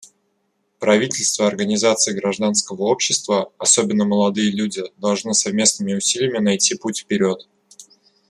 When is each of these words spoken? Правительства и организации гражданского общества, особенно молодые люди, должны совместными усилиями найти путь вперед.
Правительства 0.79 1.43
и 1.43 1.47
организации 1.49 2.11
гражданского 2.13 2.85
общества, 2.85 3.53
особенно 3.59 4.03
молодые 4.03 4.49
люди, 4.49 4.81
должны 4.97 5.35
совместными 5.35 5.93
усилиями 5.93 6.39
найти 6.43 6.73
путь 6.75 7.01
вперед. 7.01 7.47